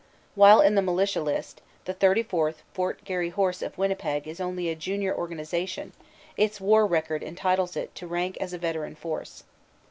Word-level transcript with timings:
While 0.33 0.61
in 0.61 0.73
the 0.73 0.81
militia 0.81 1.21
list 1.21 1.61
the 1.85 1.93
34th. 1.93 2.55
Fort 2.73 3.03
Garry 3.03 3.29
Horse 3.29 3.61
of 3.61 3.77
Winnipeg 3.77 4.27
is 4.27 4.41
only 4.41 4.67
a 4.67 4.73
junior 4.75 5.15
organization, 5.15 5.93
its 6.35 6.59
war 6.59 6.87
record 6.87 7.21
entitles 7.21 7.77
it 7.77 7.93
to 7.93 8.07
rank 8.07 8.35
as 8.41 8.51
a 8.51 8.57
veteran 8.57 8.95
force. 8.95 9.43